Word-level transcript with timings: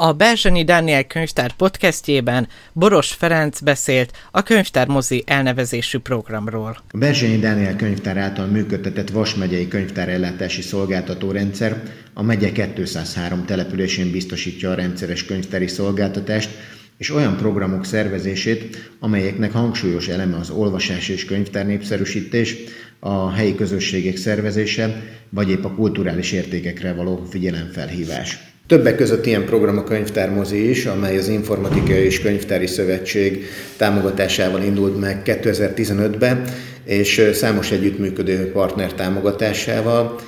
A 0.00 0.12
Berzseni 0.12 0.64
Dániel 0.64 1.04
könyvtár 1.04 1.52
podcastjében 1.52 2.48
Boros 2.72 3.12
Ferenc 3.12 3.60
beszélt 3.60 4.12
a 4.30 4.42
könyvtár 4.42 4.86
mozi 4.86 5.22
elnevezésű 5.26 5.98
programról. 5.98 6.76
A 6.90 6.98
Berzseni 6.98 7.38
Dániel 7.38 7.76
könyvtár 7.76 8.16
által 8.16 8.46
működtetett 8.46 9.10
Vas 9.10 9.34
megyei 9.34 9.68
könyvtárellátási 9.68 10.62
szolgáltató 10.62 11.30
rendszer 11.30 11.82
a 12.14 12.22
megye 12.22 12.52
203 12.74 13.44
településén 13.44 14.10
biztosítja 14.10 14.70
a 14.70 14.74
rendszeres 14.74 15.24
könyvtári 15.24 15.66
szolgáltatást, 15.66 16.50
és 16.98 17.10
olyan 17.10 17.36
programok 17.36 17.84
szervezését, 17.84 18.90
amelyeknek 19.00 19.52
hangsúlyos 19.52 20.08
eleme 20.08 20.36
az 20.36 20.50
olvasás 20.50 21.08
és 21.08 21.24
könyvtár 21.24 21.66
népszerűsítés, 21.66 22.56
a 22.98 23.30
helyi 23.30 23.54
közösségek 23.54 24.16
szervezése, 24.16 25.02
vagy 25.30 25.50
épp 25.50 25.64
a 25.64 25.74
kulturális 25.74 26.32
értékekre 26.32 26.92
való 26.92 27.26
figyelemfelhívás. 27.30 28.47
Többek 28.68 28.96
között 28.96 29.26
ilyen 29.26 29.44
program 29.44 29.78
a 29.78 29.84
Könyvtármozi 29.84 30.68
is, 30.68 30.86
amely 30.86 31.18
az 31.18 31.28
Informatikai 31.28 32.04
és 32.04 32.20
Könyvtári 32.20 32.66
Szövetség 32.66 33.44
támogatásával 33.76 34.62
indult 34.62 35.00
meg 35.00 35.22
2015-ben, 35.24 36.44
és 36.84 37.30
számos 37.32 37.70
együttműködő 37.70 38.50
partner 38.52 38.92
támogatásával. 38.92 40.18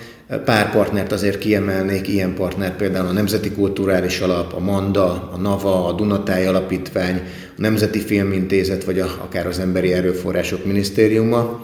Pár 0.44 0.72
partnert 0.72 1.12
azért 1.12 1.38
kiemelnék, 1.38 2.08
ilyen 2.08 2.34
partner 2.34 2.76
például 2.76 3.06
a 3.06 3.12
Nemzeti 3.12 3.50
Kulturális 3.50 4.20
Alap, 4.20 4.52
a 4.52 4.60
Manda, 4.60 5.30
a 5.32 5.36
NAVA, 5.40 5.86
a 5.86 5.92
Dunatáj 5.92 6.46
Alapítvány, 6.46 7.16
a 7.56 7.60
Nemzeti 7.60 7.98
Filmintézet, 7.98 8.84
vagy 8.84 9.00
a, 9.00 9.06
akár 9.24 9.46
az 9.46 9.58
Emberi 9.58 9.92
Erőforrások 9.92 10.64
Minisztériuma. 10.64 11.60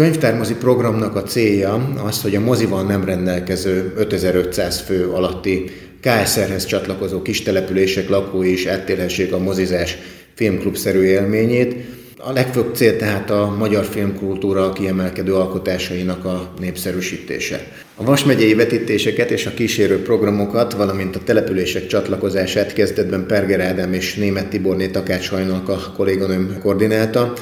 Könyvtármozi 0.00 0.54
programnak 0.54 1.16
a 1.16 1.22
célja 1.22 1.92
az, 2.06 2.22
hogy 2.22 2.34
a 2.34 2.40
mozival 2.40 2.82
nem 2.82 3.04
rendelkező 3.04 3.92
5500 3.96 4.80
fő 4.80 5.08
alatti 5.08 5.70
KSR-hez 6.00 6.64
csatlakozó 6.64 7.22
kis 7.22 7.42
települések 7.42 8.08
lakói 8.08 8.52
is 8.52 8.66
áttérhessék 8.66 9.32
a 9.32 9.38
mozizás 9.38 9.98
filmklubszerű 10.34 11.02
élményét. 11.02 11.74
A 12.18 12.32
legfőbb 12.32 12.74
cél 12.74 12.96
tehát 12.96 13.30
a 13.30 13.54
magyar 13.58 13.84
filmkultúra 13.84 14.72
kiemelkedő 14.72 15.34
alkotásainak 15.34 16.24
a 16.24 16.52
népszerűsítése. 16.60 17.66
A 17.96 18.04
Vas 18.04 18.24
megyei 18.24 18.54
vetítéseket 18.54 19.30
és 19.30 19.46
a 19.46 19.54
kísérő 19.54 20.02
programokat, 20.02 20.72
valamint 20.72 21.16
a 21.16 21.20
települések 21.24 21.86
csatlakozását 21.86 22.72
kezdetben 22.72 23.26
Perger 23.26 23.60
Ádám 23.60 23.92
és 23.92 24.14
Német 24.14 24.48
Tiborné 24.48 24.86
Takács 24.86 25.28
Hajnalk 25.28 25.68
a 25.68 25.92
kolléganőm 25.96 26.58
koordinálta, 26.62 27.32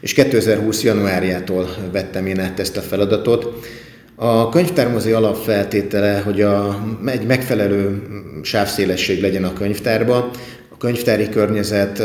és 0.00 0.12
2020. 0.12 0.82
januárjától 0.82 1.68
vettem 1.92 2.26
én 2.26 2.40
át 2.40 2.60
ezt 2.60 2.76
a 2.76 2.80
feladatot. 2.80 3.66
A 4.14 4.48
könyvtármozi 4.48 5.12
alapfeltétele, 5.12 6.18
hogy 6.24 6.40
a, 6.40 6.84
egy 7.06 7.26
megfelelő 7.26 8.02
sávszélesség 8.42 9.20
legyen 9.20 9.44
a 9.44 9.52
könyvtárba, 9.52 10.30
a 10.68 10.76
könyvtári 10.76 11.28
környezet, 11.28 12.02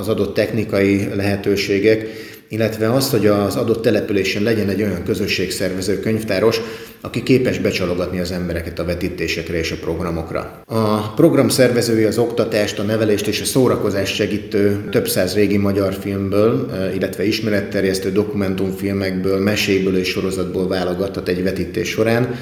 az 0.00 0.08
adott 0.08 0.34
technikai 0.34 1.08
lehetőségek, 1.14 2.06
illetve 2.48 2.92
az, 2.92 3.10
hogy 3.10 3.26
az 3.26 3.56
adott 3.56 3.82
településen 3.82 4.42
legyen 4.42 4.68
egy 4.68 4.82
olyan 4.82 5.02
közösségszervező 5.04 6.00
könyvtáros, 6.00 6.60
aki 7.00 7.22
képes 7.22 7.58
becsalogatni 7.58 8.20
az 8.20 8.32
embereket 8.32 8.78
a 8.78 8.84
vetítésekre 8.84 9.58
és 9.58 9.70
a 9.72 9.76
programokra. 9.80 10.62
A 10.66 11.12
program 11.12 11.48
szervezői 11.48 12.04
az 12.04 12.18
oktatást, 12.18 12.78
a 12.78 12.82
nevelést 12.82 13.26
és 13.26 13.40
a 13.40 13.44
szórakozást 13.44 14.14
segítő 14.14 14.88
több 14.90 15.08
száz 15.08 15.34
régi 15.34 15.56
magyar 15.56 15.94
filmből, 15.94 16.70
illetve 16.94 17.24
ismeretterjesztő 17.24 18.12
dokumentumfilmekből, 18.12 19.38
meséből 19.38 19.96
és 19.96 20.08
sorozatból 20.08 20.68
válogathat 20.68 21.28
egy 21.28 21.42
vetítés 21.42 21.88
során, 21.88 22.34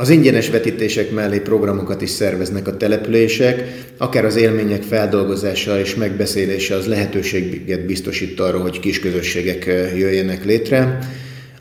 az 0.00 0.10
ingyenes 0.10 0.50
vetítések 0.50 1.10
mellé 1.10 1.38
programokat 1.38 2.02
is 2.02 2.10
szerveznek 2.10 2.68
a 2.68 2.76
települések, 2.76 3.84
akár 3.96 4.24
az 4.24 4.36
élmények 4.36 4.82
feldolgozása 4.82 5.80
és 5.80 5.94
megbeszélése 5.94 6.74
az 6.74 6.86
lehetőséget 6.86 7.86
biztosít 7.86 8.40
arra, 8.40 8.58
hogy 8.58 8.80
kis 8.80 9.00
közösségek 9.00 9.64
jöjjenek 9.96 10.44
létre. 10.44 10.98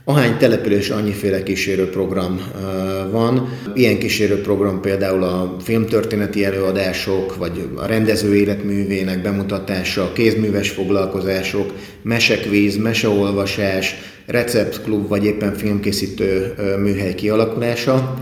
Ahány 0.03 0.37
település, 0.37 0.89
annyiféle 0.89 1.43
kísérőprogram 1.43 2.41
van. 3.11 3.49
Ilyen 3.73 3.97
kísérőprogram 3.97 4.81
például 4.81 5.23
a 5.23 5.55
filmtörténeti 5.63 6.45
előadások, 6.45 7.35
vagy 7.35 7.69
a 7.75 7.85
rendező 7.85 8.35
életművének 8.35 9.21
bemutatása, 9.21 10.11
kézműves 10.13 10.69
foglalkozások, 10.69 11.73
mesekvíz, 12.01 12.77
meseolvasás, 12.77 13.95
receptklub, 14.25 15.07
vagy 15.07 15.25
éppen 15.25 15.53
filmkészítő 15.53 16.53
műhely 16.81 17.15
kialakulása. 17.15 18.19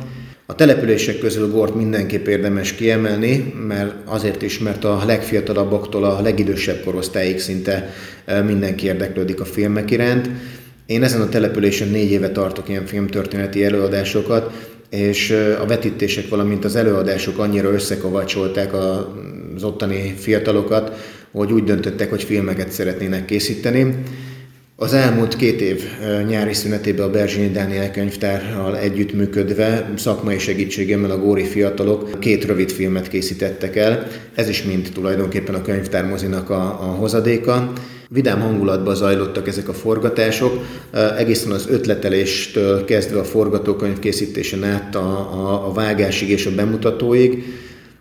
A 0.48 0.56
települések 0.56 1.18
közül 1.18 1.52
Gort 1.52 1.76
mindenképp 1.76 2.28
érdemes 2.28 2.74
kiemelni, 2.74 3.54
mert 3.68 3.94
azért 4.06 4.42
is, 4.42 4.60
mert 4.60 4.84
a 4.84 5.04
legfiatalabbaktól 5.06 6.04
a 6.04 6.22
legidősebb 6.22 6.84
korosztályig 6.84 7.40
szinte 7.40 7.94
mindenki 8.46 8.86
érdeklődik 8.86 9.40
a 9.40 9.46
filmek 9.46 9.92
iránt. 9.92 10.30
Én 10.86 11.04
ezen 11.04 11.22
a 11.22 11.30
településen 11.30 11.88
négy 11.88 12.12
éve 12.12 12.30
tartok 12.30 12.70
ilyen 12.70 12.86
filmtörténeti 12.86 13.64
előadásokat, 13.64 14.70
és 14.90 15.32
a 15.62 15.66
vetítések, 15.66 16.30
valamint 16.30 16.66
az 16.66 16.76
előadások 16.76 17.38
annyira 17.38 17.72
összekovácsolták 17.72 18.74
az 18.74 19.64
ottani 19.64 20.14
fiatalokat, 20.18 20.98
hogy 21.32 21.52
úgy 21.52 21.64
döntöttek, 21.64 22.10
hogy 22.10 22.24
filmeket 22.24 22.72
szeretnének 22.72 23.26
készíteni. 23.26 23.96
Az 24.78 24.94
elmúlt 24.94 25.36
két 25.36 25.62
év 25.62 25.84
nyári 26.28 26.54
szünetében 26.54 27.08
a 27.08 27.12
Berzsényi 27.12 27.50
Dániel 27.50 27.92
könyvtárral 27.92 28.78
együttműködve, 28.78 29.92
szakmai 29.98 30.40
segítségemmel 30.40 31.12
a 31.12 31.18
góri 31.18 31.44
fiatalok 31.44 32.20
két 32.20 32.46
rövid 32.46 32.72
filmet 32.72 33.08
készítettek 33.08 33.76
el. 33.76 34.08
Ez 34.34 34.50
is 34.50 34.64
mind 34.64 34.90
tulajdonképpen 34.94 35.56
a 35.56 35.62
könyvtármozinak 35.62 36.50
a, 36.50 36.62
a 36.62 36.96
hozadéka. 36.98 37.74
Vidám 38.10 38.40
hangulatban 38.40 38.96
zajlottak 38.96 39.48
ezek 39.48 39.70
a 39.70 39.74
forgatások, 39.74 40.66
egészen 41.18 41.52
az 41.52 41.68
ötleteléstől 41.70 42.86
kezdve 42.86 43.20
a 43.20 43.24
forgatókönyv 43.24 44.00
készítésen 44.00 44.64
át 44.64 44.96
a, 44.96 45.10
a, 45.34 45.68
a 45.68 45.74
vágásig 45.74 46.30
és 46.30 46.46
a 46.46 46.56
bemutatóig. 46.56 47.44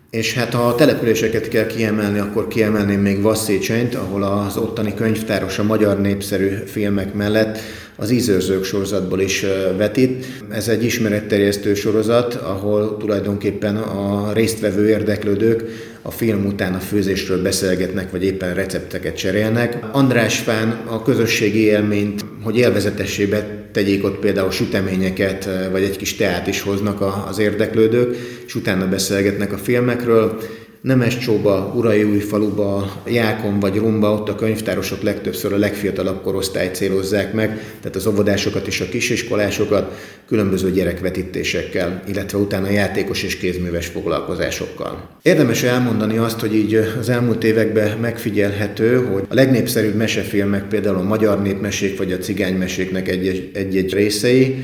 És 0.09 0.33
hát 0.33 0.53
ha 0.53 0.67
a 0.67 0.75
településeket 0.75 1.47
kell 1.47 1.65
kiemelni, 1.65 2.19
akkor 2.19 2.47
kiemelném 2.47 2.99
még 2.99 3.21
Vasszécsenyt, 3.21 3.95
ahol 3.95 4.23
az 4.23 4.57
ottani 4.57 4.93
könyvtáros 4.93 5.59
a 5.59 5.63
magyar 5.63 6.01
népszerű 6.01 6.49
filmek 6.65 7.13
mellett 7.13 7.57
az 7.95 8.11
Ízőrzők 8.11 8.63
sorozatból 8.63 9.19
is 9.19 9.45
vetít. 9.77 10.25
Ez 10.51 10.67
egy 10.67 10.83
ismeretterjesztő 10.83 11.73
sorozat, 11.73 12.33
ahol 12.33 12.97
tulajdonképpen 12.97 13.75
a 13.77 14.33
résztvevő 14.33 14.89
érdeklődők 14.89 15.63
a 16.01 16.11
film 16.11 16.45
után 16.45 16.73
a 16.73 16.79
főzésről 16.79 17.41
beszélgetnek, 17.41 18.11
vagy 18.11 18.23
éppen 18.23 18.53
recepteket 18.53 19.17
cserélnek. 19.17 19.77
András 19.91 20.39
Fán 20.39 20.81
a 20.85 21.01
közösségi 21.01 21.59
élményt, 21.59 22.25
hogy 22.45 22.57
élvezetessébe 22.57 23.67
tegyék 23.71 24.03
ott 24.03 24.19
például 24.19 24.51
süteményeket, 24.51 25.49
vagy 25.71 25.83
egy 25.83 25.97
kis 25.97 26.15
teát 26.15 26.47
is 26.47 26.61
hoznak 26.61 27.27
az 27.29 27.37
érdeklődők, 27.37 28.15
és 28.45 28.55
utána 28.55 28.87
beszélgetnek 28.87 29.53
a 29.53 29.57
filmekről. 29.57 30.41
Nemescsóba, 30.85 31.73
Urai 31.75 32.19
faluba, 32.19 33.01
Jákon 33.07 33.59
vagy 33.59 33.75
Rumba, 33.75 34.13
ott 34.13 34.29
a 34.29 34.35
könyvtárosok 34.35 35.01
legtöbbször 35.01 35.53
a 35.53 35.57
legfiatalabb 35.57 36.21
korosztályt 36.21 36.75
célozzák 36.75 37.33
meg, 37.33 37.49
tehát 37.79 37.95
az 37.95 38.07
óvodásokat 38.07 38.67
és 38.67 38.81
a 38.81 38.89
kisiskolásokat 38.89 39.91
különböző 40.27 40.71
gyerekvetítésekkel, 40.71 42.03
illetve 42.07 42.37
utána 42.37 42.69
játékos 42.69 43.23
és 43.23 43.37
kézműves 43.37 43.87
foglalkozásokkal. 43.87 45.09
Érdemes 45.21 45.63
elmondani 45.63 46.17
azt, 46.17 46.39
hogy 46.39 46.55
így 46.55 46.75
az 46.99 47.09
elmúlt 47.09 47.43
években 47.43 47.97
megfigyelhető, 47.97 49.05
hogy 49.13 49.23
a 49.29 49.33
legnépszerűbb 49.33 49.95
mesefilmek, 49.95 50.67
például 50.67 50.97
a 50.97 51.03
magyar 51.03 51.41
népmesék 51.41 51.97
vagy 51.97 52.11
a 52.11 52.17
cigánymeséknek 52.17 53.07
egy-egy 53.53 53.93
részei, 53.93 54.63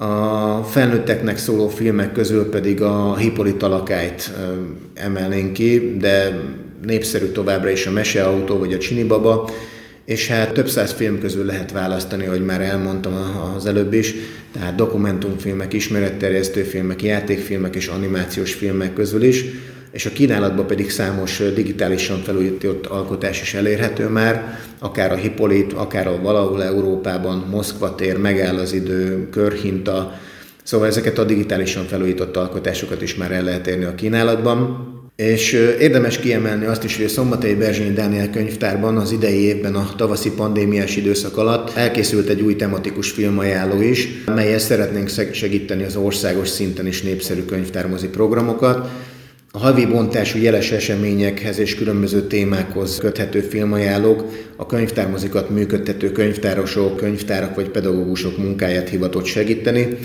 a 0.00 0.62
felnőtteknek 0.62 1.38
szóló 1.38 1.68
filmek 1.68 2.12
közül 2.12 2.50
pedig 2.50 2.82
a 2.82 3.16
Hippolyta 3.16 3.68
lakályt 3.68 4.32
emelnénk 4.94 5.52
ki, 5.52 5.96
de 6.00 6.40
népszerű 6.86 7.26
továbbra 7.26 7.70
is 7.70 7.86
a 7.86 7.90
Meseautó 7.90 8.58
vagy 8.58 8.72
a 8.72 8.78
Csinibaba, 8.78 9.50
és 10.04 10.28
hát 10.28 10.52
több 10.52 10.68
száz 10.68 10.92
film 10.92 11.20
közül 11.20 11.44
lehet 11.44 11.72
választani, 11.72 12.24
hogy 12.24 12.44
már 12.44 12.60
elmondtam 12.60 13.12
az 13.56 13.66
előbb 13.66 13.92
is, 13.92 14.14
tehát 14.52 14.74
dokumentumfilmek, 14.74 15.72
ismeretterjesztő 15.72 16.62
filmek, 16.62 17.02
játékfilmek 17.02 17.74
és 17.74 17.86
animációs 17.86 18.54
filmek 18.54 18.92
közül 18.92 19.22
is 19.22 19.44
és 19.92 20.06
a 20.06 20.12
kínálatban 20.12 20.66
pedig 20.66 20.90
számos 20.90 21.42
digitálisan 21.54 22.18
felújított 22.18 22.86
alkotás 22.86 23.42
is 23.42 23.54
elérhető 23.54 24.08
már, 24.08 24.58
akár 24.78 25.12
a 25.12 25.16
Hippolit, 25.16 25.72
akár 25.72 26.06
a 26.06 26.20
valahol 26.22 26.64
Európában, 26.64 27.46
Moszkva 27.50 27.94
tér, 27.94 28.18
megáll 28.18 28.58
az 28.58 28.72
idő, 28.72 29.28
körhinta, 29.30 30.18
szóval 30.62 30.86
ezeket 30.86 31.18
a 31.18 31.24
digitálisan 31.24 31.84
felújított 31.84 32.36
alkotásokat 32.36 33.02
is 33.02 33.14
már 33.14 33.32
el 33.32 33.42
lehet 33.42 33.66
érni 33.66 33.84
a 33.84 33.94
kínálatban. 33.94 34.86
És 35.16 35.52
érdemes 35.80 36.18
kiemelni 36.18 36.64
azt 36.64 36.84
is, 36.84 36.96
hogy 36.96 37.04
a 37.04 37.08
Szombathelyi 37.08 37.54
Berzsényi 37.54 37.92
Dániel 37.92 38.30
könyvtárban 38.30 38.96
az 38.96 39.12
idei 39.12 39.40
évben 39.40 39.74
a 39.74 39.94
tavaszi 39.96 40.30
pandémiás 40.30 40.96
időszak 40.96 41.36
alatt 41.36 41.76
elkészült 41.76 42.28
egy 42.28 42.40
új 42.40 42.56
tematikus 42.56 43.10
filmajánló 43.10 43.80
is, 43.82 44.08
melyel 44.26 44.58
szeretnénk 44.58 45.08
segíteni 45.32 45.84
az 45.84 45.96
országos 45.96 46.48
szinten 46.48 46.86
is 46.86 47.02
népszerű 47.02 47.44
könyvtármozi 47.44 48.08
programokat. 48.08 48.88
A 49.58 49.60
havi 49.60 49.86
bontású 49.86 50.38
jeles 50.38 50.70
eseményekhez 50.70 51.58
és 51.58 51.74
különböző 51.74 52.26
témákhoz 52.26 52.98
köthető 52.98 53.40
filmajánlók 53.40 54.24
a 54.56 54.66
könyvtármozikat 54.66 55.50
működtető 55.50 56.12
könyvtárosok, 56.12 56.96
könyvtárak 56.96 57.54
vagy 57.54 57.68
pedagógusok 57.68 58.38
munkáját 58.38 58.88
hivatott 58.88 59.24
segíteni, 59.24 59.98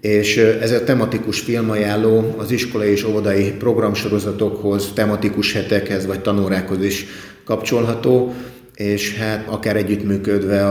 és 0.00 0.36
ez 0.36 0.70
a 0.70 0.84
tematikus 0.84 1.40
filmajánló 1.40 2.34
az 2.38 2.50
iskolai 2.50 2.90
és 2.90 3.04
óvodai 3.04 3.52
programsorozatokhoz, 3.58 4.90
tematikus 4.94 5.52
hetekhez 5.52 6.06
vagy 6.06 6.20
tanórákhoz 6.20 6.84
is 6.84 7.06
kapcsolható, 7.44 8.34
és 8.74 9.16
hát 9.16 9.48
akár 9.48 9.76
együttműködve 9.76 10.66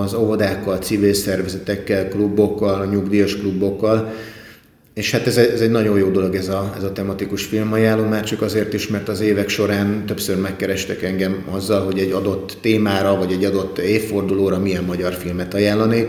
az 0.00 0.14
óvodákkal, 0.14 0.78
civil 0.78 1.14
szervezetekkel, 1.14 2.08
klubokkal, 2.08 2.86
nyugdíjas 2.86 3.36
klubokkal, 3.36 4.12
és 4.98 5.10
hát 5.10 5.26
ez, 5.26 5.36
ez 5.36 5.60
egy 5.60 5.70
nagyon 5.70 5.98
jó 5.98 6.08
dolog 6.10 6.34
ez 6.34 6.48
a, 6.48 6.74
ez 6.76 6.82
a 6.82 6.92
tematikus 6.92 7.44
filmajánló, 7.44 8.04
már 8.04 8.24
csak 8.24 8.42
azért 8.42 8.74
is, 8.74 8.88
mert 8.88 9.08
az 9.08 9.20
évek 9.20 9.48
során 9.48 10.06
többször 10.06 10.36
megkerestek 10.36 11.02
engem 11.02 11.44
azzal, 11.50 11.84
hogy 11.84 11.98
egy 11.98 12.10
adott 12.10 12.56
témára, 12.60 13.16
vagy 13.16 13.32
egy 13.32 13.44
adott 13.44 13.78
évfordulóra 13.78 14.58
milyen 14.58 14.84
magyar 14.84 15.14
filmet 15.14 15.54
ajánlanék. 15.54 16.06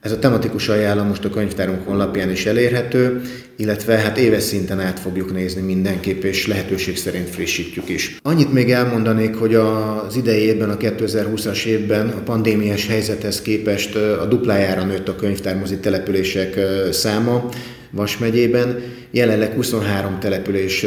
Ez 0.00 0.12
a 0.12 0.18
tematikus 0.18 0.68
ajánlom 0.68 1.06
most 1.06 1.24
a 1.24 1.30
könyvtárunk 1.30 1.86
honlapján 1.86 2.30
is 2.30 2.46
elérhető, 2.46 3.20
illetve 3.56 3.96
hát 3.96 4.18
éves 4.18 4.42
szinten 4.42 4.80
át 4.80 5.00
fogjuk 5.00 5.32
nézni 5.32 5.62
mindenképp, 5.62 6.22
és 6.22 6.46
lehetőség 6.46 6.96
szerint 6.96 7.28
frissítjük 7.28 7.88
is. 7.88 8.16
Annyit 8.22 8.52
még 8.52 8.70
elmondanék, 8.70 9.34
hogy 9.34 9.54
az 9.54 10.16
idei 10.16 10.40
évben, 10.40 10.70
a 10.70 10.76
2020-as 10.76 11.64
évben 11.64 12.08
a 12.08 12.22
pandémiás 12.22 12.86
helyzethez 12.86 13.42
képest 13.42 13.96
a 13.96 14.26
duplájára 14.26 14.84
nőtt 14.84 15.08
a 15.08 15.16
könyvtármozi 15.16 15.76
települések 15.76 16.60
száma, 16.90 17.48
Vas 17.94 18.18
megyében. 18.18 18.82
Jelenleg 19.10 19.52
23 19.52 20.18
település 20.18 20.86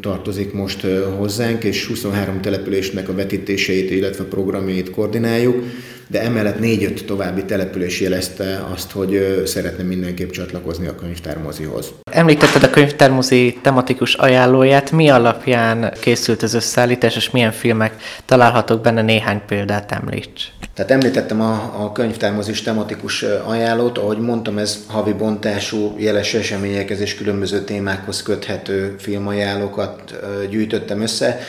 tartozik 0.00 0.52
most 0.52 0.86
hozzánk, 1.18 1.64
és 1.64 1.86
23 1.86 2.40
településnek 2.40 3.08
a 3.08 3.14
vetítéseit, 3.14 3.90
illetve 3.90 4.24
programjait 4.24 4.90
koordináljuk, 4.90 5.64
de 6.06 6.22
emellett 6.22 6.58
4-5 6.60 7.04
további 7.04 7.44
település 7.44 8.00
jelezte 8.00 8.66
azt, 8.72 8.90
hogy 8.90 9.42
szeretne 9.44 9.82
mindenképp 9.82 10.30
csatlakozni 10.30 10.86
a 10.86 10.94
könyvtármozihoz. 10.94 11.92
Említetted 12.10 12.62
a 12.62 12.70
könyvtármozi 12.70 13.58
tematikus 13.62 14.14
ajánlóját, 14.14 14.92
mi 14.92 15.08
alapján 15.08 15.92
készült 16.00 16.42
az 16.42 16.54
összeállítás, 16.54 17.16
és 17.16 17.30
milyen 17.30 17.52
filmek 17.52 17.94
találhatók 18.24 18.80
benne, 18.80 19.02
néhány 19.02 19.40
példát 19.46 19.92
említs. 19.92 20.52
Tehát 20.74 20.90
említettem 20.90 21.40
a, 21.40 21.84
a 21.84 21.92
könyvtármozis 21.92 22.62
tematikus 22.62 23.22
ajánlót, 23.22 23.98
ahogy 23.98 24.18
mondtam, 24.18 24.58
ez 24.58 24.78
havi 24.86 25.12
bontású 25.12 25.94
jeles 25.98 26.34
eseményekhez 26.34 27.00
és 27.00 27.14
különböző 27.14 27.60
témákhoz 27.60 28.22
köthető 28.22 28.94
filmajánlókat 28.98 30.14
gyűjtöttem 30.50 31.00
össze. 31.00 31.40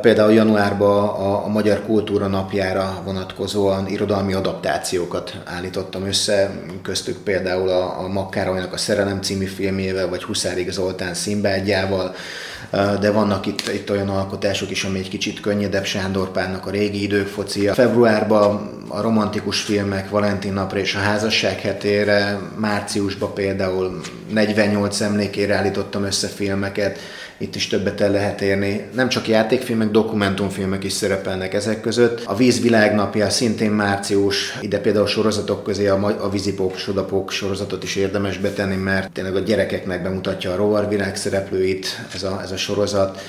Például 0.00 0.32
januárban 0.32 1.08
a, 1.08 1.44
a 1.44 1.48
Magyar 1.48 1.82
Kultúra 1.82 2.26
napjára 2.26 3.02
vonatkozóan 3.04 3.86
irodalmi 3.88 4.32
adaptációkat 4.32 5.40
állítottam 5.44 6.06
össze, 6.06 6.50
köztük 6.82 7.16
például 7.16 7.68
a, 7.68 8.00
a 8.00 8.08
Makkárolynak 8.08 8.72
a 8.72 8.76
Szerelem 8.76 9.22
című 9.22 9.44
filmjével, 9.44 10.08
vagy 10.08 10.22
Huszárig 10.22 10.70
Zoltán 10.70 11.14
Szimbádjával, 11.14 12.14
de 13.00 13.10
vannak 13.10 13.46
itt, 13.46 13.68
itt 13.68 13.90
olyan 13.90 14.08
alkotások 14.08 14.70
is, 14.70 14.84
ami 14.84 14.98
egy 14.98 15.08
kicsit 15.08 15.40
könnyedebb, 15.40 15.84
Sándor 15.84 16.30
Pálnak 16.30 16.66
a 16.66 16.70
régi 16.70 17.02
idők 17.02 17.26
focia. 17.26 17.74
Februárban 17.74 18.73
a 18.88 19.00
romantikus 19.00 19.60
filmek 19.60 20.10
Valentin 20.10 20.52
napra 20.52 20.78
és 20.78 20.94
a 20.94 20.98
házasság 20.98 21.60
hetére, 21.60 22.38
márciusban 22.56 23.34
például 23.34 24.00
48 24.32 25.00
emlékére 25.00 25.54
állítottam 25.54 26.04
össze 26.04 26.28
filmeket, 26.28 26.98
itt 27.38 27.54
is 27.54 27.66
többet 27.66 28.00
el 28.00 28.10
lehet 28.10 28.40
érni. 28.40 28.88
Nem 28.94 29.08
csak 29.08 29.28
játékfilmek, 29.28 29.90
dokumentumfilmek 29.90 30.84
is 30.84 30.92
szerepelnek 30.92 31.54
ezek 31.54 31.80
között. 31.80 32.22
A 32.24 32.36
Víz 32.36 32.60
világnapja 32.60 33.30
szintén 33.30 33.70
március, 33.70 34.58
ide 34.60 34.78
például 34.78 35.06
sorozatok 35.06 35.64
közé 35.64 35.86
a, 35.86 36.16
a 36.20 36.30
Vizipók, 36.30 36.76
Sodapók 36.76 37.30
sorozatot 37.30 37.82
is 37.82 37.96
érdemes 37.96 38.38
betenni, 38.38 38.76
mert 38.76 39.12
tényleg 39.12 39.36
a 39.36 39.40
gyerekeknek 39.40 40.02
bemutatja 40.02 40.52
a 40.52 40.56
rovarvilág 40.56 41.16
szereplőit 41.16 42.00
ez 42.14 42.22
a, 42.22 42.40
ez 42.42 42.50
a 42.50 42.56
sorozat 42.56 43.20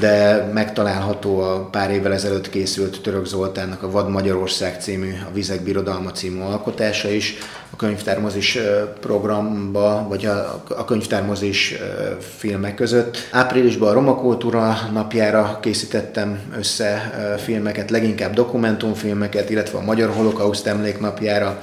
de 0.00 0.44
megtalálható 0.52 1.40
a 1.40 1.68
pár 1.70 1.90
évvel 1.90 2.12
ezelőtt 2.12 2.50
készült 2.50 3.02
Török 3.02 3.26
Zoltánnak 3.26 3.82
a 3.82 3.90
Vad 3.90 4.10
Magyarország 4.10 4.80
című, 4.80 5.12
a 5.28 5.32
Vizek 5.32 5.62
Birodalma 5.62 6.10
című 6.10 6.40
alkotása 6.40 7.08
is, 7.08 7.34
a 7.70 7.76
könyvtármozis 7.76 8.58
programba, 9.00 10.06
vagy 10.08 10.26
a, 10.26 10.62
a 10.68 10.84
könyvtármozis 10.84 11.74
filmek 12.36 12.74
között. 12.74 13.28
Áprilisban 13.30 13.88
a 13.88 13.92
Roma 13.92 14.14
Kultúra 14.14 14.78
napjára 14.92 15.58
készítettem 15.62 16.40
össze 16.58 17.12
filmeket, 17.44 17.90
leginkább 17.90 18.34
dokumentumfilmeket, 18.34 19.50
illetve 19.50 19.78
a 19.78 19.84
Magyar 19.84 20.10
Holokauszt 20.10 20.66
emléknapjára 20.66 21.58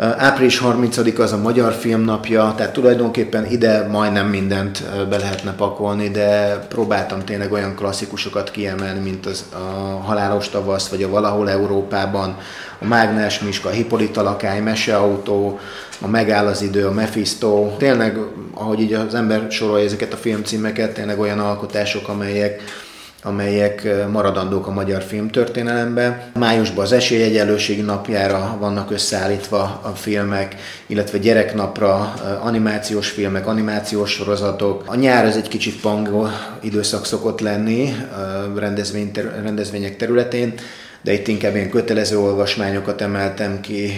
Április 0.00 0.58
30 0.58 1.18
az 1.18 1.32
a 1.32 1.36
Magyar 1.36 1.72
Filmnapja, 1.72 2.54
tehát 2.56 2.72
tulajdonképpen 2.72 3.50
ide 3.50 3.86
majdnem 3.88 4.26
mindent 4.26 4.82
be 5.08 5.18
lehetne 5.18 5.52
pakolni, 5.52 6.08
de 6.08 6.58
próbáltam 6.68 7.24
tényleg 7.24 7.52
olyan 7.52 7.74
klasszikusokat 7.74 8.50
kiemelni, 8.50 9.00
mint 9.00 9.26
az 9.26 9.44
a 9.52 9.56
Halálos 10.04 10.48
Tavasz, 10.48 10.88
vagy 10.88 11.02
a 11.02 11.08
Valahol 11.08 11.50
Európában, 11.50 12.36
a 12.78 12.86
Mágnes 12.86 13.40
Miska, 13.40 13.68
a 13.68 13.72
Hippolyta 13.72 14.22
Lakály, 14.22 14.60
Meseautó, 14.60 15.58
a 16.00 16.06
Megáll 16.08 16.46
az 16.46 16.62
idő, 16.62 16.86
a 16.86 16.92
Mephisto. 16.92 17.74
Tényleg, 17.78 18.18
ahogy 18.54 18.80
így 18.80 18.92
az 18.92 19.14
ember 19.14 19.46
sorolja 19.50 19.84
ezeket 19.84 20.12
a 20.12 20.16
filmcímeket, 20.16 20.94
tényleg 20.94 21.18
olyan 21.18 21.38
alkotások, 21.38 22.08
amelyek 22.08 22.62
amelyek 23.22 23.88
maradandók 24.10 24.66
a 24.66 24.70
magyar 24.70 25.02
filmtörténelembe. 25.02 26.30
Májusban 26.38 26.84
az 26.84 26.92
esélyegyenlőségi 26.92 27.80
napjára 27.80 28.56
vannak 28.60 28.90
összeállítva 28.90 29.80
a 29.82 29.88
filmek, 29.94 30.56
illetve 30.86 31.18
gyereknapra 31.18 32.14
animációs 32.42 33.08
filmek, 33.08 33.46
animációs 33.46 34.10
sorozatok. 34.10 34.82
A 34.86 34.94
nyár 34.94 35.24
ez 35.24 35.36
egy 35.36 35.48
kicsit 35.48 35.80
pangó 35.80 36.28
időszak 36.60 37.06
szokott 37.06 37.40
lenni 37.40 37.94
rendezvény, 38.56 39.10
rendezvények 39.42 39.96
területén, 39.96 40.54
de 41.02 41.12
itt 41.12 41.28
inkább 41.28 41.54
ilyen 41.54 41.70
kötelező 41.70 42.18
olvasmányokat 42.18 43.00
emeltem 43.00 43.60
ki, 43.60 43.92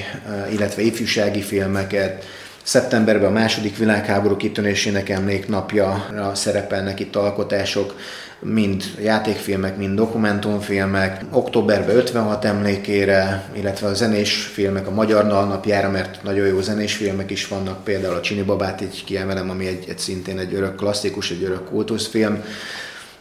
illetve 0.52 0.82
ifjúsági 0.82 1.40
filmeket, 1.40 2.24
Szeptemberben 2.62 3.30
a 3.30 3.32
második 3.32 3.76
világháború 3.76 4.36
kitönésének 4.36 5.08
emléknapja 5.08 6.06
szerepelnek 6.34 7.00
itt 7.00 7.16
alkotások, 7.16 7.94
mind 8.40 8.84
játékfilmek, 9.00 9.76
mind 9.76 9.96
dokumentumfilmek. 9.96 11.20
Októberben 11.30 11.96
56 11.96 12.44
emlékére, 12.44 13.44
illetve 13.52 13.86
a 13.86 13.94
zenés 13.94 14.50
filmek 14.52 14.86
a 14.86 14.90
Magyar 14.90 15.26
Nal 15.26 15.46
napjára, 15.46 15.90
mert 15.90 16.22
nagyon 16.22 16.46
jó 16.46 16.60
zenés 16.60 16.94
filmek 16.94 17.30
is 17.30 17.48
vannak, 17.48 17.84
például 17.84 18.14
a 18.14 18.20
Csini 18.20 18.42
Babát 18.42 18.80
így 18.80 19.04
kiemelem, 19.04 19.50
ami 19.50 19.66
egy, 19.66 19.84
egy 19.88 19.98
szintén 19.98 20.38
egy 20.38 20.54
örök 20.54 20.76
klasszikus, 20.76 21.30
egy 21.30 21.42
örök 21.42 21.64
kultuszfilm. 21.64 22.44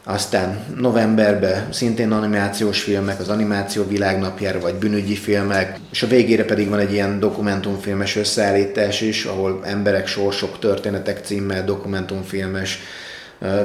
Aztán 0.04 0.66
novemberben 0.78 1.72
szintén 1.72 2.12
animációs 2.12 2.82
filmek, 2.82 3.20
az 3.20 3.30
animáció 3.30 3.84
világnapjára, 3.88 4.60
vagy 4.60 4.76
bűnügyi 4.76 5.16
filmek, 5.16 5.80
és 5.92 6.04
a 6.04 6.08
végére 6.08 6.46
pedig 6.46 6.70
van 6.70 6.80
egy 6.80 6.94
ilyen 6.94 7.20
dokumentumfilmes 7.20 8.16
összeállítás 8.16 9.02
is, 9.02 9.26
ahol 9.26 9.62
emberek, 9.64 10.08
sorsok, 10.08 10.60
történetek 10.60 11.26
címmel 11.26 11.66
dokumentumfilmes 11.66 12.80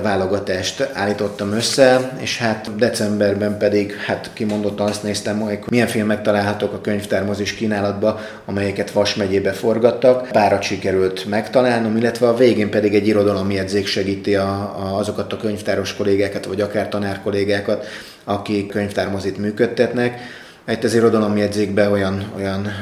válogatást 0.02 0.90
állítottam 0.92 1.52
össze, 1.52 2.12
és 2.18 2.38
hát 2.38 2.76
decemberben 2.76 3.58
pedig 3.58 3.94
hát 3.94 4.30
kimondottan 4.32 4.86
azt 4.86 5.02
néztem, 5.02 5.40
hogy 5.40 5.58
milyen 5.68 5.86
filmek 5.86 6.22
találhatók 6.22 6.72
a 6.72 6.80
könyvtármozis 6.80 7.54
kínálatba, 7.54 8.20
amelyeket 8.44 8.90
Vas 8.90 9.14
megyébe 9.14 9.52
forgattak. 9.52 10.28
Párat 10.28 10.62
sikerült 10.62 11.24
megtalálnom, 11.24 11.96
illetve 11.96 12.28
a 12.28 12.36
végén 12.36 12.70
pedig 12.70 12.94
egy 12.94 13.06
irodalomjegyzék 13.06 13.86
segíti 13.86 14.34
a, 14.34 14.48
a, 14.48 14.96
azokat 14.98 15.32
a 15.32 15.36
könyvtáros 15.36 15.96
kollégákat, 15.96 16.46
vagy 16.46 16.60
akár 16.60 16.88
tanár 16.88 17.20
kollégákat, 17.22 17.86
akik 18.24 18.66
könyvtármozit 18.68 19.38
működtetnek 19.38 20.20
itt 20.68 20.84
az 20.84 20.94
irodalomjegyzékbe 20.94 21.88
olyan, 21.90 22.32
olyan 22.36 22.72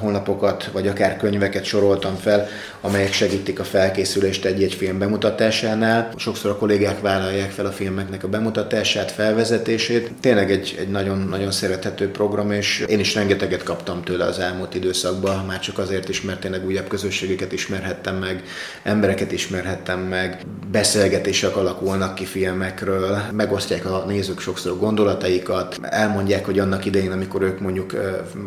honlapokat, 0.00 0.70
vagy 0.72 0.88
akár 0.88 1.16
könyveket 1.16 1.64
soroltam 1.64 2.14
fel, 2.14 2.48
amelyek 2.80 3.12
segítik 3.12 3.60
a 3.60 3.64
felkészülést 3.64 4.44
egy-egy 4.44 4.74
film 4.74 4.98
bemutatásánál. 4.98 6.08
Sokszor 6.16 6.50
a 6.50 6.56
kollégák 6.56 7.00
vállalják 7.00 7.50
fel 7.50 7.66
a 7.66 7.70
filmeknek 7.70 8.24
a 8.24 8.28
bemutatását, 8.28 9.10
felvezetését. 9.10 10.10
Tényleg 10.20 10.50
egy, 10.50 10.76
egy 10.78 10.88
nagyon, 10.88 11.18
nagyon 11.18 11.50
szerethető 11.50 12.10
program, 12.10 12.52
és 12.52 12.84
én 12.88 12.98
is 12.98 13.14
rengeteget 13.14 13.62
kaptam 13.62 14.02
tőle 14.02 14.24
az 14.24 14.38
elmúlt 14.38 14.74
időszakban, 14.74 15.44
már 15.44 15.60
csak 15.60 15.78
azért 15.78 16.08
is, 16.08 16.22
mert 16.22 16.40
tényleg 16.40 16.66
újabb 16.66 16.88
közösségeket 16.88 17.52
ismerhettem 17.52 18.16
meg, 18.16 18.42
embereket 18.82 19.32
ismerhettem 19.32 20.00
meg, 20.00 20.40
beszélgetések 20.70 21.56
alakulnak 21.56 22.14
ki 22.14 22.24
filmekről, 22.24 23.18
megosztják 23.32 23.86
a 23.86 24.04
nézők 24.06 24.40
sokszor 24.40 24.78
gondolataikat, 24.78 25.78
elmondják, 25.82 26.44
hogy 26.44 26.58
annak 26.58 26.84
idején, 26.84 27.12
amikor 27.28 27.48
ők 27.48 27.60
mondjuk 27.60 27.92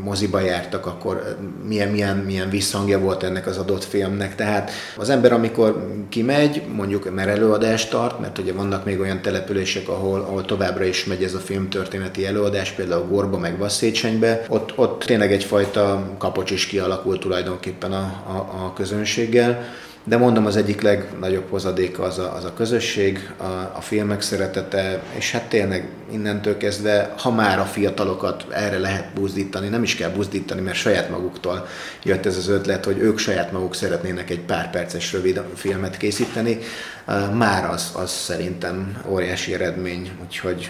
moziba 0.03 0.39
jártak, 0.39 0.85
akkor 0.85 1.37
milyen, 1.67 1.87
milyen, 1.87 2.17
milyen 2.17 2.49
visszhangja 2.49 2.99
volt 2.99 3.23
ennek 3.23 3.47
az 3.47 3.57
adott 3.57 3.83
filmnek. 3.83 4.35
Tehát 4.35 4.71
az 4.97 5.09
ember, 5.09 5.33
amikor 5.33 5.87
kimegy, 6.09 6.61
mondjuk, 6.75 7.13
mert 7.15 7.29
előadást 7.29 7.89
tart, 7.89 8.19
mert 8.19 8.37
ugye 8.37 8.53
vannak 8.53 8.85
még 8.85 8.99
olyan 8.99 9.21
települések, 9.21 9.89
ahol, 9.89 10.19
ahol 10.19 10.45
továbbra 10.45 10.83
is 10.83 11.05
megy 11.05 11.23
ez 11.23 11.33
a 11.33 11.39
filmtörténeti 11.39 12.25
előadás, 12.25 12.71
például 12.71 13.07
Gorba 13.07 13.37
meg 13.37 13.57
Vasszécsenybe, 13.57 14.45
ott, 14.47 14.77
ott 14.77 15.03
tényleg 15.03 15.31
egyfajta 15.31 16.15
kapocs 16.17 16.51
is 16.51 16.65
kialakult 16.65 17.19
tulajdonképpen 17.19 17.91
a, 17.91 18.23
a, 18.27 18.65
a 18.65 18.73
közönséggel 18.73 19.63
de 20.03 20.17
mondom, 20.17 20.45
az 20.45 20.55
egyik 20.55 20.81
legnagyobb 20.81 21.49
hozadéka 21.49 22.03
az 22.03 22.17
a, 22.17 22.35
az 22.35 22.43
a 22.43 22.53
közösség, 22.53 23.31
a, 23.37 23.43
a 23.75 23.81
filmek 23.81 24.21
szeretete, 24.21 25.03
és 25.17 25.31
hát 25.31 25.49
tényleg 25.49 25.87
innentől 26.11 26.57
kezdve, 26.57 27.13
ha 27.17 27.31
már 27.31 27.59
a 27.59 27.65
fiatalokat 27.65 28.45
erre 28.49 28.79
lehet 28.79 29.13
buzdítani, 29.13 29.67
nem 29.67 29.83
is 29.83 29.95
kell 29.95 30.09
buzdítani, 30.09 30.61
mert 30.61 30.77
saját 30.77 31.09
maguktól 31.09 31.67
jött 32.03 32.25
ez 32.25 32.37
az 32.37 32.47
ötlet, 32.47 32.85
hogy 32.85 32.97
ők 32.97 33.17
saját 33.17 33.51
maguk 33.51 33.75
szeretnének 33.75 34.29
egy 34.29 34.41
pár 34.41 34.69
perces 34.69 35.13
rövid 35.13 35.41
filmet 35.55 35.97
készíteni, 35.97 36.57
már 37.33 37.69
az, 37.69 37.91
az 37.93 38.11
szerintem 38.11 39.01
óriási 39.07 39.53
eredmény, 39.53 40.11
úgyhogy 40.21 40.69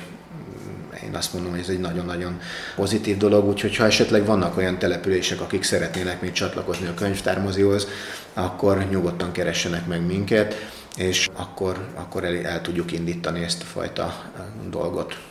én 1.03 1.15
azt 1.15 1.33
mondom, 1.33 1.51
hogy 1.51 1.59
ez 1.59 1.69
egy 1.69 1.79
nagyon-nagyon 1.79 2.39
pozitív 2.75 3.17
dolog, 3.17 3.47
úgyhogy 3.47 3.75
ha 3.75 3.85
esetleg 3.85 4.25
vannak 4.25 4.57
olyan 4.57 4.79
települések, 4.79 5.41
akik 5.41 5.63
szeretnének 5.63 6.21
még 6.21 6.31
csatlakozni 6.31 6.87
a 6.87 6.93
könyvtármozihoz, 6.93 7.87
akkor 8.33 8.87
nyugodtan 8.89 9.31
keressenek 9.31 9.87
meg 9.87 10.05
minket, 10.05 10.55
és 10.95 11.29
akkor, 11.33 11.87
akkor 11.95 12.23
el, 12.23 12.45
el 12.45 12.61
tudjuk 12.61 12.91
indítani 12.91 13.43
ezt 13.43 13.61
a 13.61 13.65
fajta 13.65 14.31
dolgot. 14.69 15.30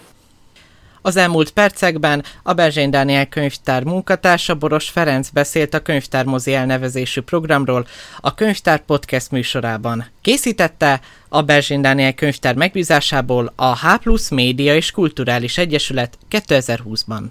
Az 1.02 1.16
elmúlt 1.16 1.50
percekben 1.50 2.24
a 2.42 2.52
Berzsény 2.52 2.90
Dániel 2.90 3.26
könyvtár 3.26 3.84
munkatársa 3.84 4.54
Boros 4.54 4.88
Ferenc 4.88 5.28
beszélt 5.28 5.74
a 5.74 5.80
Könyvtármozi 5.80 6.54
elnevezésű 6.54 7.20
programról 7.20 7.86
a 8.20 8.34
Könyvtár 8.34 8.84
Podcast 8.84 9.30
műsorában. 9.30 10.06
Készítette 10.20 11.00
a 11.28 11.42
Berzsény 11.42 11.80
Dániel 11.80 12.14
könyvtár 12.14 12.54
megbízásából 12.54 13.52
a 13.56 13.76
H 13.76 14.10
Média 14.30 14.74
és 14.74 14.90
Kulturális 14.90 15.58
Egyesület 15.58 16.18
2020-ban. 16.30 17.22